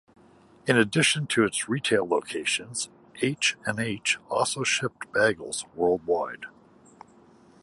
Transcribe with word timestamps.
In 0.65 0.77
addition 0.79 1.27
to 1.27 1.43
its 1.43 1.69
retail 1.69 2.07
locations, 2.07 2.89
H 3.21 3.55
and 3.67 3.79
H 3.79 4.17
also 4.31 4.63
shipped 4.63 5.11
bagels 5.11 5.63
worldwide. 5.75 6.47